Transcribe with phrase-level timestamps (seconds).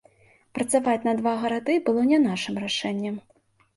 [0.57, 3.15] Працаваць на два гарады было не нашым рашэннем.